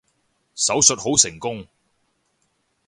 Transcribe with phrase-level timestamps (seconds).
[0.55, 1.67] 手術好成功